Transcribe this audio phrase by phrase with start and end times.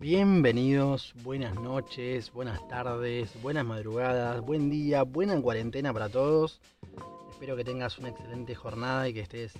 [0.00, 6.60] Bienvenidos, buenas noches, buenas tardes, buenas madrugadas, buen día, buena cuarentena para todos.
[7.30, 9.54] Espero que tengas una excelente jornada y que estés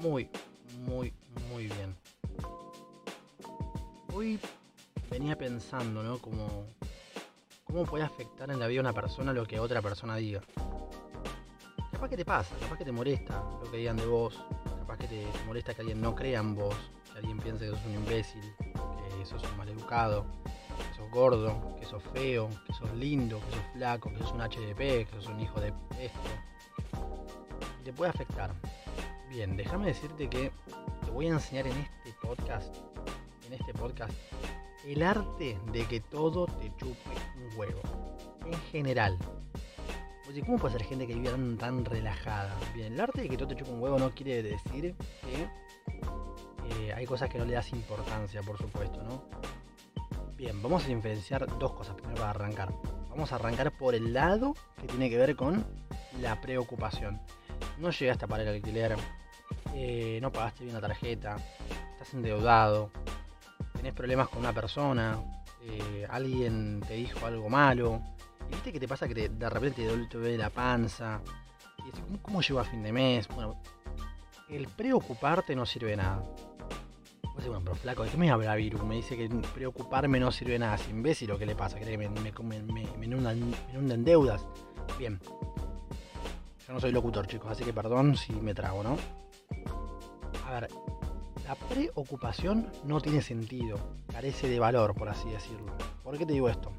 [0.00, 0.28] muy,
[0.84, 1.14] muy,
[1.48, 1.94] muy bien.
[4.12, 4.40] Hoy
[5.12, 6.18] venía pensando, ¿no?
[6.18, 6.66] Como,
[7.62, 10.40] ¿Cómo puede afectar en la vida de una persona lo que otra persona diga?
[11.92, 14.40] Capaz que te pasa, capaz que te molesta lo que digan de vos,
[14.80, 16.74] capaz que te, molesta que alguien no crea en vos,
[17.12, 18.42] que alguien piense que sos un imbécil,
[19.24, 20.26] que sos un maleducado,
[20.90, 24.40] que sos gordo, que sos feo, que sos lindo, que sos flaco, que sos un
[24.40, 26.20] HDP, que sos un hijo de esto.
[27.82, 28.52] Te puede afectar.
[29.30, 30.52] Bien, déjame decirte que
[31.04, 32.76] te voy a enseñar en este podcast,
[33.46, 34.12] en este podcast,
[34.86, 37.80] el arte de que todo te chupe un huevo.
[38.44, 39.16] En general.
[40.28, 42.54] Oye, ¿cómo puede ser gente que vive tan, relajada?
[42.74, 45.48] Bien, el arte de que todo te chupe un huevo no quiere decir que
[46.78, 49.24] eh, hay cosas que no le das importancia, por supuesto, ¿no?
[50.36, 52.74] Bien, vamos a diferenciar dos cosas primero para arrancar.
[53.08, 55.64] Vamos a arrancar por el lado que tiene que ver con
[56.20, 57.20] la preocupación.
[57.78, 58.96] No llegaste a pagar el alquiler,
[59.74, 61.36] eh, no pagaste bien la tarjeta,
[61.92, 62.90] estás endeudado,
[63.74, 65.18] tenés problemas con una persona,
[65.62, 68.02] eh, alguien te dijo algo malo,
[68.50, 71.20] viste que te pasa que de repente te la panza,
[71.78, 73.28] y decís, ¿cómo, llevo a fin de mes?
[73.28, 73.60] Bueno,
[74.48, 76.22] el preocuparte no sirve de nada.
[77.48, 78.84] Bueno, pero flaco, ¿de qué me habla Viru?
[78.84, 80.76] Me dice que preocuparme no sirve nada.
[80.76, 81.78] Es imbécil o qué le pasa?
[81.78, 84.46] ¿Cree que me, me, me, me, deudas?
[84.98, 85.20] Bien.
[86.66, 88.96] Yo no soy locutor, chicos, así que perdón si me trago, ¿no?
[90.46, 90.68] A ver,
[91.46, 93.78] la preocupación no tiene sentido,
[94.10, 95.72] carece de valor, por así decirlo.
[96.02, 96.72] ¿Por qué te digo esto?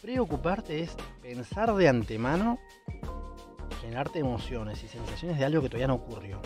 [0.00, 2.58] Preocuparte es pensar de antemano,
[3.80, 6.40] generarte emociones y sensaciones de algo que todavía no ocurrió.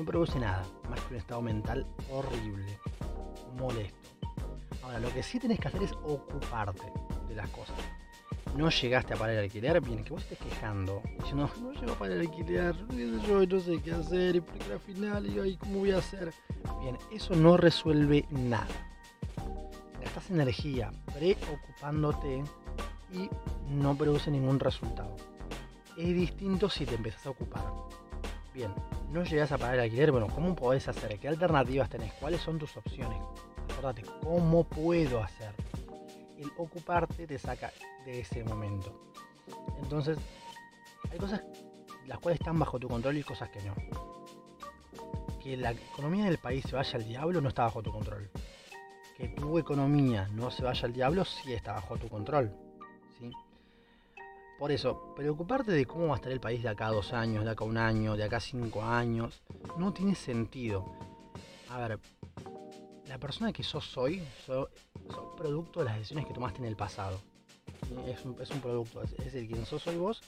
[0.00, 2.78] No produce nada, más que un estado mental horrible,
[3.58, 4.08] molesto.
[4.82, 6.90] Ahora, lo que sí tenés que hacer es ocuparte
[7.28, 7.76] de las cosas
[8.56, 11.92] no llegaste a pagar el alquiler, bien, que vos estés quejando, diciendo, no, no llego
[11.92, 12.74] a pagar el alquiler,
[13.26, 16.32] yo no sé qué hacer, y porque al final, y ¿cómo voy a hacer?
[16.80, 18.66] Bien, eso no resuelve nada.
[20.02, 22.42] Gastas energía preocupándote
[23.12, 23.28] y
[23.68, 25.14] no produce ningún resultado.
[25.96, 27.62] Es distinto si te empezás a ocupar.
[28.52, 28.74] Bien,
[29.10, 31.18] no llegas a pagar el alquiler, bueno, ¿cómo podés hacer?
[31.18, 32.12] ¿Qué alternativas tenés?
[32.14, 33.20] ¿Cuáles son tus opciones?
[33.70, 35.54] Acordate, ¿cómo puedo hacer?
[36.40, 37.72] el ocuparte te saca
[38.04, 39.12] de ese momento.
[39.82, 40.18] Entonces,
[41.10, 41.42] hay cosas
[42.06, 43.74] las cuales están bajo tu control y cosas que no.
[45.38, 48.30] Que la economía del país se vaya al diablo no está bajo tu control.
[49.16, 52.54] Que tu economía no se vaya al diablo sí está bajo tu control.
[53.18, 53.30] ¿sí?
[54.60, 57.50] Por eso, preocuparte de cómo va a estar el país de acá dos años, de
[57.50, 59.40] acá un año, de acá cinco años,
[59.78, 60.84] no tiene sentido.
[61.70, 61.98] A ver,
[63.06, 64.68] la persona que sos hoy, sos,
[65.34, 67.18] producto de las decisiones que tomaste en el pasado.
[68.06, 70.20] Es un, producto, es, decir, quien sos hoy vos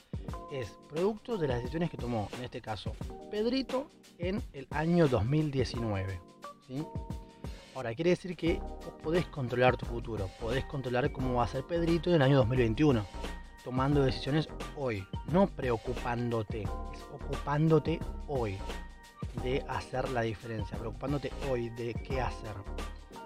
[0.51, 2.95] es producto de las decisiones que tomó, en este caso,
[3.29, 3.85] Pedrito
[4.17, 6.19] en el año 2019.
[7.75, 11.65] Ahora, quiere decir que vos podés controlar tu futuro, podés controlar cómo va a ser
[11.65, 13.05] Pedrito en el año 2021,
[13.63, 18.57] tomando decisiones hoy, no preocupándote, es ocupándote hoy
[19.43, 22.55] de hacer la diferencia, preocupándote hoy de qué hacer.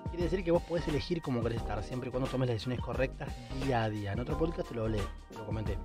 [0.10, 2.80] Quiere decir que vos podés elegir cómo querés estar, siempre y cuando tomes las decisiones
[2.80, 3.30] correctas
[3.64, 4.14] día a día.
[4.14, 5.78] En otro podcast te lo leí, te lo comenté.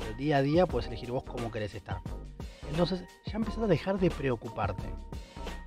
[0.00, 2.00] Pero día a día puedes elegir vos cómo querés estar.
[2.70, 4.84] Entonces ya empezás a dejar de preocuparte.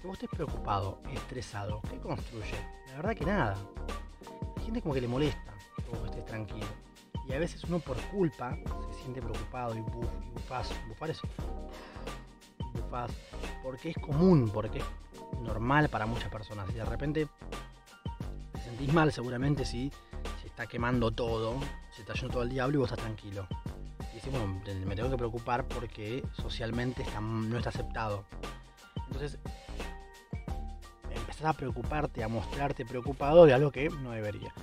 [0.02, 2.56] Que vos estés preocupado, estresado, ¿qué construye?
[2.88, 3.58] La verdad que nada.
[4.58, 6.68] Hay gente como que le molesta que estés tranquilo.
[7.28, 8.58] Y a veces uno por culpa
[8.92, 10.70] se siente preocupado y buf, y bufás.
[10.88, 11.22] Bufar es
[13.64, 14.86] porque es común, porque es
[15.42, 16.70] normal para muchas personas.
[16.70, 17.28] Y de repente
[18.54, 19.92] te sentís mal seguramente si
[20.42, 21.60] se está quemando todo,
[21.94, 23.48] se está yendo todo el diablo y vos estás tranquilo.
[24.12, 28.26] Y decís, bueno, me tengo que preocupar porque socialmente no está aceptado.
[29.08, 29.38] Entonces,
[31.12, 34.54] empezás a preocuparte, a mostrarte preocupado de algo que no debería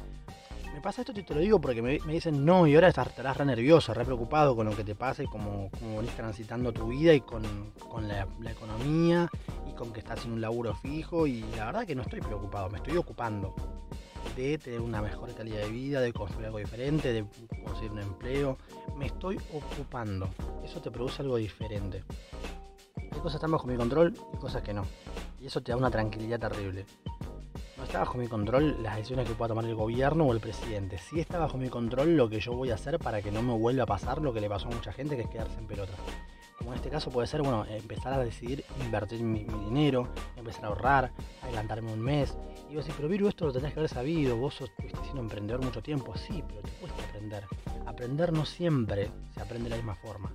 [0.74, 3.94] me pasa esto, te lo digo porque me, dicen, no, y ahora estarás re nervioso,
[3.94, 7.44] re preocupado con lo que te pasa y cómo, venís transitando tu vida y con,
[8.08, 9.30] la, economía
[9.70, 11.28] y con que estás en un laburo fijo.
[11.28, 13.54] Y la verdad que no estoy preocupado, me estoy ocupando
[14.36, 17.24] de tener una mejor calidad de vida, de construir algo diferente, de
[17.64, 18.58] conseguir un empleo.
[18.96, 20.28] Me estoy ocupando.
[20.64, 22.02] Eso te produce algo diferente.
[22.96, 24.84] Hay cosas están bajo mi control y cosas que no.
[25.40, 26.84] Y eso te da una tranquilidad terrible.
[27.94, 30.98] Está bajo mi control las decisiones que pueda tomar el gobierno o el presidente.
[30.98, 33.52] Sí está bajo mi control lo que yo voy a hacer para que no me
[33.52, 35.92] vuelva a pasar lo que le pasó a mucha gente, que es quedarse en pelota.
[36.58, 40.68] Como en este caso puede ser, bueno, empezar a decidir invertir mi, dinero, empezar a
[40.70, 42.36] ahorrar, adelantarme un mes,
[42.68, 45.64] Y vos decís, pero Viru, esto lo tenés que haber sabido, vos estuviste siendo emprendedor
[45.64, 46.16] mucho tiempo.
[46.16, 47.44] Sí, pero te cuesta aprender.
[47.86, 50.34] Aprender no siempre se aprende de la misma forma.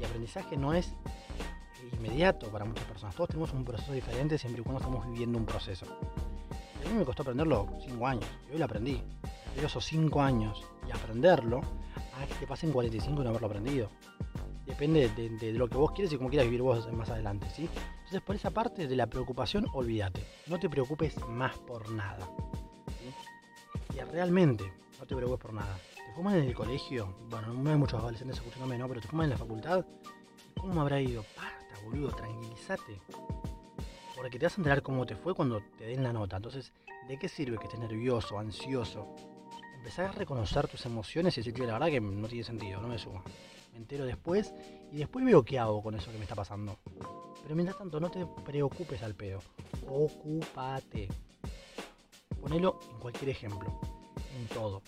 [0.00, 0.92] Y aprendizaje no es
[1.92, 3.14] inmediato para muchas personas.
[3.14, 5.86] Todos tenemos un proceso diferente siempre y cuando estamos viviendo un proceso.
[6.84, 9.02] A mí me costó aprenderlo 5 años y hoy lo aprendí.
[9.54, 11.60] Pero esos 5 años y aprenderlo
[12.16, 13.90] a que te pasen 45 y no haberlo aprendido.
[14.66, 17.48] Depende de, lo que vos quieres y cómo quieras vivir vos más adelante.
[17.50, 17.68] ¿sí?
[17.98, 20.24] Entonces por esa parte de la preocupación, olvídate.
[20.46, 22.28] No te preocupes más por nada.
[23.94, 25.78] Y realmente no te preocupes por nada.
[25.94, 28.88] Te fumas en el colegio, bueno, no hay muchos adolescentes escuchándome, ¿no?
[28.88, 29.84] Pero te fumas en la facultad,
[30.58, 31.24] ¿cómo me habrá ido?
[31.36, 33.00] Basta, boludo, tranquilízate
[34.20, 36.36] porque te vas a enterar cómo te fue cuando te den la nota.
[36.36, 36.74] Entonces,
[37.08, 39.16] ¿de qué sirve que estés nervioso, ansioso?
[39.76, 42.98] Empezar a reconocer tus emociones y decir, la verdad que no tiene sentido, no me
[42.98, 43.22] suma.
[43.72, 44.52] Me entero después
[44.92, 46.76] y después veo qué hago con eso que me está pasando.
[47.42, 49.40] Pero mientras tanto, no te preocupes al pedo.
[49.88, 51.08] Ocúpate.
[52.42, 53.80] Ponelo en cualquier ejemplo,
[54.38, 54.82] en todo.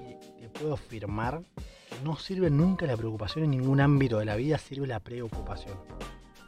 [0.00, 1.42] Y te puedo afirmar
[1.90, 5.76] que no sirve nunca la preocupación en ningún ámbito de la vida, sirve la preocupación.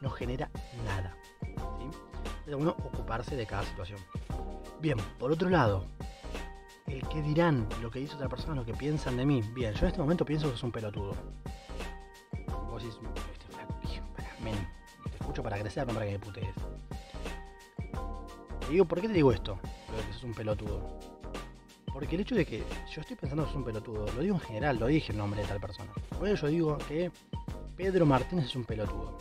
[0.01, 0.49] No genera
[0.87, 1.15] nada
[2.47, 3.99] de uno ocuparse de cada situación.
[4.81, 5.85] Bien, por otro lado,
[6.87, 9.43] el que dirán, lo que dice otra persona, lo que piensan de mí.
[9.55, 11.15] Bien, yo en este momento pienso que es un pelotudo.
[12.69, 12.99] Vos decís,
[13.33, 13.47] este
[14.15, 14.37] para,
[15.11, 16.55] te escucho para crecer, no para que me putees.
[18.61, 19.59] Te digo, ¿por qué te digo esto?
[20.07, 20.99] Que sos un pelotudo.
[21.93, 24.41] Porque el hecho de que yo estoy pensando que sos un pelotudo, lo digo en
[24.41, 25.93] general, lo dije el nombre de tal persona.
[26.25, 27.11] Eso yo digo que
[27.77, 29.19] Pedro Martínez es un pelotudo.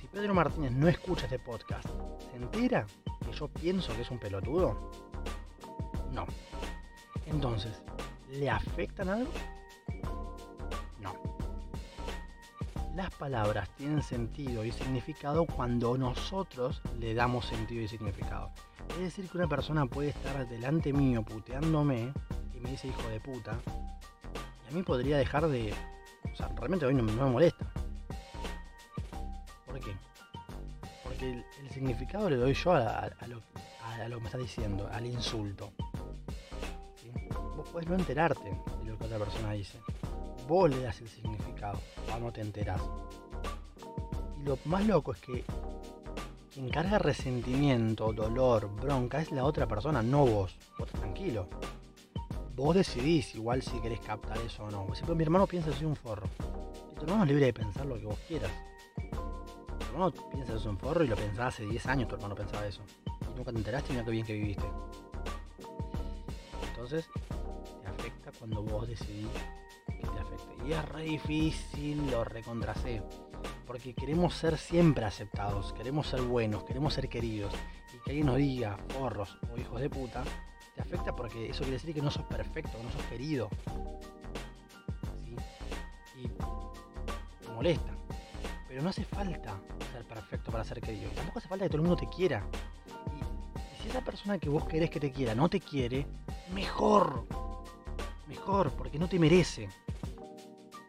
[0.00, 1.88] Si Pedro Martínez no escucha este podcast
[2.34, 2.86] entera
[3.24, 4.90] que yo pienso que es un pelotudo?
[6.12, 6.26] No.
[7.26, 7.82] Entonces,
[8.30, 9.30] ¿le afectan algo?
[11.00, 11.14] No.
[12.94, 18.50] Las palabras tienen sentido y significado cuando nosotros le damos sentido y significado.
[18.90, 22.12] Es decir, que una persona puede estar delante mío puteándome
[22.54, 23.58] y me dice hijo de puta,
[24.64, 25.72] y a mí podría dejar de...
[26.32, 27.67] O sea, realmente hoy no me molesta.
[31.78, 35.70] Significado le doy yo a, lo, que me está diciendo, al insulto.
[37.56, 38.50] Vos podés no enterarte
[38.82, 39.78] de lo que otra persona dice.
[40.48, 41.78] Vos le das el significado,
[42.20, 42.80] no te enterás.
[44.40, 45.44] Y lo más loco es que
[46.52, 50.56] quien carga resentimiento, dolor, bronca es la otra persona, no vos.
[50.78, 51.48] Vos tranquilo.
[52.56, 54.84] Vos decidís igual si querés captar eso o no.
[54.84, 56.26] Por mi hermano piensa soy un forro.
[56.90, 58.50] Y tu hermano es libre de pensar lo que vos quieras
[59.88, 62.82] hermano piensa eso un forro y lo pensaba hace 10 años, tu hermano pensaba eso.
[63.22, 64.66] Y nunca te enteraste, mira qué bien que viviste.
[66.70, 67.08] Entonces,
[67.82, 69.28] te afecta cuando vos decidís
[69.86, 70.66] que te afecte.
[70.66, 73.08] Y es re difícil, lo recontraseo.
[73.66, 77.52] Porque queremos ser siempre aceptados, queremos ser buenos, queremos ser queridos.
[77.94, 80.22] Y que alguien nos diga, forros o hijos de puta,
[80.74, 83.48] te afecta porque eso quiere decir que no sos perfecto, que no sos querido.
[86.16, 87.92] Y te molesta.
[88.68, 89.58] Pero no hace falta
[89.92, 91.10] ser perfecto para ser querido.
[91.10, 92.44] Tampoco hace falta que todo el mundo te quiera.
[93.16, 96.06] Y, si esa persona que vos querés que te quiera no te quiere,
[96.52, 97.26] mejor.
[98.26, 99.68] Mejor, porque no te merece.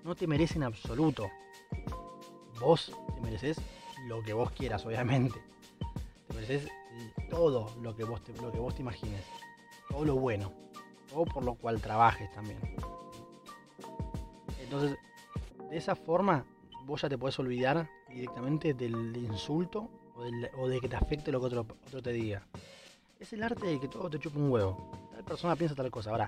[0.04, 1.30] No te merece en absoluto.
[2.60, 3.58] Vos te mereces
[4.08, 5.42] lo que vos quieras, obviamente.
[6.28, 6.70] Te mereces
[7.30, 9.24] todo lo que vos te, lo que vos te imagines.
[9.90, 10.52] Todo lo bueno.
[11.10, 12.60] Todo por lo cual trabajes también.
[14.62, 14.98] Entonces,
[15.70, 16.46] de esa forma
[16.90, 19.90] vos ya te puedes olvidar directamente del insulto
[20.58, 22.42] o, de que te afecte lo que otro, otro te diga.
[23.20, 24.92] Es el arte de que todo te chupa un huevo.
[25.12, 26.10] Tal persona piensa tal cosa.
[26.10, 26.28] Ahora,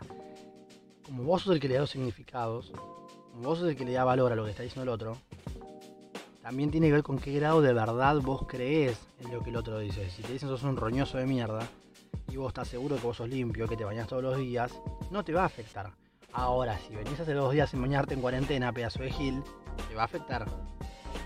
[1.03, 2.71] como vos sos el que le da los significados,
[3.31, 5.17] como vos sos el que le da valor a lo que está diciendo el otro,
[6.41, 9.55] también tiene que ver con qué grado de verdad vos crees en lo que el
[9.55, 10.09] otro dice.
[10.09, 11.67] Si te dicen sos un roñoso de mierda
[12.29, 14.71] y vos estás seguro que vos sos limpio, que te bañas todos los días,
[15.09, 15.91] no te va a afectar.
[16.33, 19.43] Ahora, si venís hace dos días sin bañarte en cuarentena, pedazo de gil,
[19.87, 20.45] te va a afectar.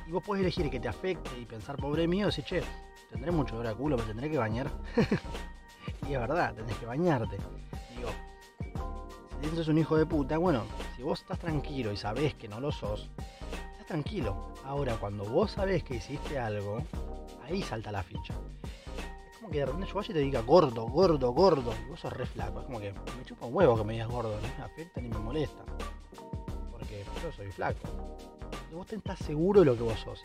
[0.07, 2.62] Y vos podés elegir que te afecte y pensar, pobre mío, decir, che,
[3.09, 4.69] tendré mucho dolor a culo, me tendré que bañar.
[6.07, 7.38] y es verdad, tenés que bañarte.
[7.95, 8.09] Digo,
[9.41, 10.63] si dices un hijo de puta, bueno,
[10.95, 13.09] si vos estás tranquilo y sabés que no lo sos,
[13.71, 14.53] estás tranquilo.
[14.63, 16.83] Ahora, cuando vos sabés que hiciste algo,
[17.43, 18.35] ahí salta la ficha.
[19.31, 22.00] Es como que de repente yo vaya y te diga gordo, gordo, gordo, y vos
[22.00, 22.59] sos re flaco.
[22.59, 25.09] Es como que me chupa un huevo que me digas gordo, no me afecta ni
[25.09, 25.63] me molesta.
[26.71, 27.79] Porque yo soy flaco
[28.75, 30.22] vos estás seguro de lo que vos sos.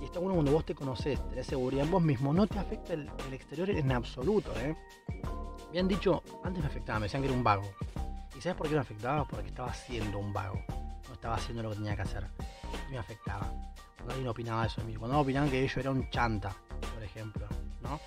[0.00, 2.92] Y está bueno cuando vos te conoces, tenés seguridad en vos mismo, no te afecta
[2.92, 4.76] el, exterior en absoluto, ¿eh?
[5.72, 7.64] Me han dicho, antes me afectaba, me decían que era un vago.
[8.36, 9.26] ¿Y sabes por qué me afectaba?
[9.26, 10.62] Porque estaba siendo un vago.
[11.08, 12.26] No estaba haciendo lo que tenía que hacer.
[12.88, 13.50] Y me afectaba.
[13.96, 14.96] Cuando alguien opinaba eso de mí.
[14.96, 16.54] Cuando opinaban que yo era un chanta,
[16.94, 17.46] por ejemplo,
[17.80, 17.98] ¿no?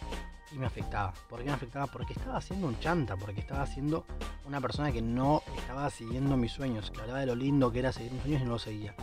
[0.52, 1.14] y me afectaba.
[1.28, 1.88] ¿Por qué me afectaba?
[1.88, 4.06] Porque estaba haciendo un chanta, porque estaba haciendo
[4.46, 7.92] una persona que no estaba siguiendo mis sueños, que hablaba de lo lindo que era
[7.92, 8.96] seguir mis sueños y no lo seguía.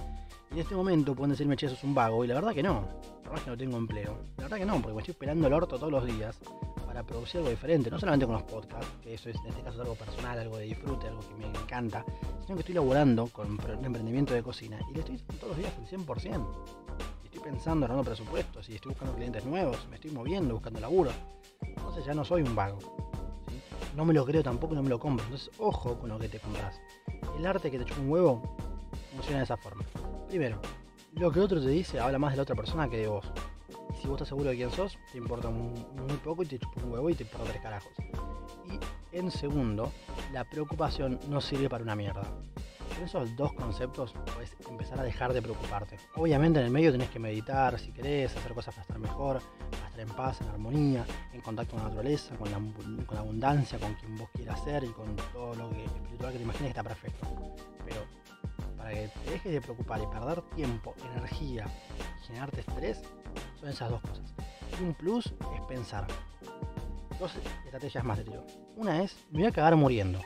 [0.56, 2.88] Y en este momento pueden decirme, che, es un vago, y la verdad que no.
[3.24, 4.18] La verdad que no tengo empleo.
[4.38, 6.38] La verdad que no, porque me estoy esperando el orto todos los días
[6.86, 7.90] para producir algo diferente.
[7.90, 10.64] No solamente con los podcasts, que eso es en este caso algo personal, algo de
[10.64, 12.06] disfrute, algo que me encanta,
[12.40, 15.74] sino que estoy laburando con un emprendimiento de cocina y le estoy todos los días
[15.78, 16.46] el 100%
[17.24, 21.10] estoy pensando, armando presupuestos, y estoy buscando clientes nuevos, me estoy moviendo, buscando laburo.
[21.60, 22.78] Entonces ya no soy un vago.
[23.94, 25.22] No me lo creo tampoco y no me lo compro.
[25.26, 26.80] Entonces, ojo con lo que te compras.
[27.36, 28.56] El arte que te echa un huevo
[29.12, 29.84] funciona de esa forma.
[30.36, 30.60] Primero,
[31.14, 33.24] lo que otro te dice habla más de la otra persona que de vos.
[33.98, 35.72] Si vos estás seguro de quién sos, te importa muy,
[36.22, 37.92] poco y te chupa un huevo y te importa tres carajos.
[38.66, 39.90] Y en segundo,
[40.34, 42.20] la preocupación no sirve para una mierda.
[42.94, 45.96] Con esos dos conceptos puedes empezar a dejar de preocuparte.
[46.16, 49.40] Obviamente en el medio tenés que meditar si querés, hacer cosas para estar mejor,
[49.70, 53.94] para estar en paz, en armonía, en contacto con la naturaleza, con la, abundancia, con
[53.94, 57.26] quien vos quieras ser y con todo lo que, espiritual que te imagines está perfecto.
[57.86, 58.25] Pero
[58.86, 61.66] para que te dejes de preocupar y perder tiempo, energía
[61.98, 63.02] y generarte estrés,
[63.58, 64.32] son esas dos cosas.
[64.78, 66.06] Y un plus es pensar.
[67.18, 68.40] Dos estrategias más, de
[68.76, 70.20] Una es, me voy a cagar muriendo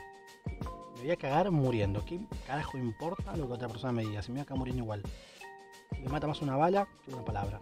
[0.95, 2.05] me voy a cagar muriendo.
[2.05, 4.21] ¿Qué carajo importa lo que otra persona me diga?
[4.21, 5.01] Si me voy a cagar muriendo igual.
[5.95, 7.59] Si me mata más una bala que una palabra.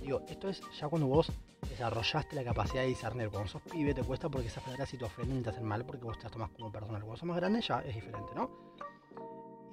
[0.00, 1.32] Digo, esto es ya cuando vos
[1.68, 3.30] desarrollaste la capacidad de discernir.
[3.30, 5.84] Cuando sos pibe te cuesta porque esas palabras si te ofenden y te hacen mal
[5.84, 7.00] porque vos te las tomas como personal.
[7.00, 8.73] Cuando sos más grande ya es diferente, ¿no?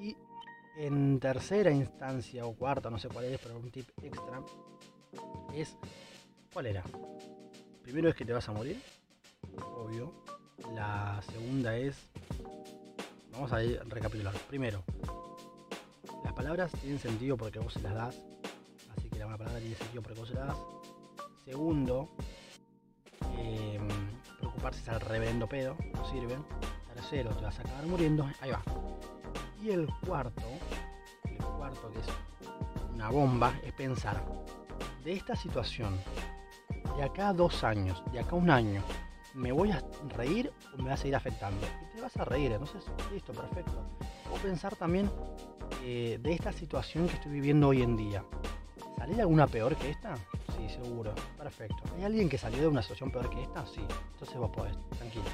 [0.01, 0.17] Y
[0.77, 4.41] en tercera instancia o cuarta, no sé cuál es, pero un tip extra,
[5.53, 5.77] es,
[6.51, 6.84] ¿cuál era?
[7.84, 8.81] Primero es que te vas a morir,
[9.75, 10.24] obvio.
[10.74, 12.12] La segunda es
[13.31, 14.34] Vamos a recapitular.
[14.50, 14.84] Primero,
[16.24, 18.22] las palabras tienen sentido porque vos se las das.
[18.98, 20.58] Así que la buena palabra tiene sentido porque vos se las das.
[21.46, 22.10] Segundo,
[23.38, 23.88] em,
[24.39, 26.38] preocuparse es al reverendo pedo, no sirve.
[26.93, 28.29] Tercero, te vas a acabar muriendo.
[28.41, 28.62] Ahí va.
[29.62, 30.41] Y el cuarto,
[31.24, 32.08] el cuarto que es
[32.94, 34.24] una bomba, es pensar
[35.03, 35.96] de esta situación,
[36.98, 38.82] de acá a dos años, de acá a un año,
[39.36, 39.84] ¿me voy a
[40.15, 41.65] reír o me va a seguir afectando?
[41.84, 43.84] Y te vas a reír, entonces, listo, perfecto.
[44.34, 45.12] O pensar también
[45.84, 48.24] eh, de esta situación que estoy viviendo hoy en día.
[48.98, 50.15] ¿Salió alguna peor que esta?
[50.58, 51.84] Sí, seguro, perfecto.
[51.98, 53.65] ¿Hay alguien que salió de una situación peor que esta?
[53.68, 53.82] Sí,
[54.13, 55.25] entonces vos podés, tranquilo.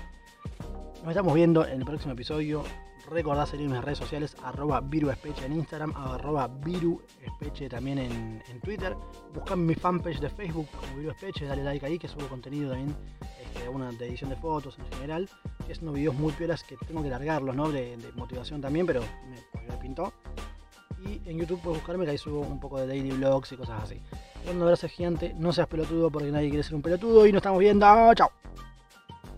[1.02, 2.64] Nos estamos viendo en el próximo episodio.
[3.10, 8.96] Recordá seguirme en redes sociales, arroba viruespeche en Instagram, arroba viruespeche también en, en Twitter.
[9.34, 12.96] Buscame mi fanpage de Facebook como viruespeche, dale like ahí que subo contenido también
[13.42, 15.30] este, una de edición de fotos en general.
[15.70, 17.72] Es unos videos muy piolas que tengo que largarlos, ¿no?
[17.72, 20.12] De, motivación también, pero me, me, pintó.
[21.00, 23.84] Y en YouTube puedes buscarme que ahí subo un poco de daily vlogs y cosas
[23.84, 24.02] así.
[24.52, 27.60] Un abrazo gigante, no seas pelotudo porque nadie quiere ser un pelotudo y nos estamos
[27.60, 27.86] viendo.
[28.16, 28.32] ¡Chao!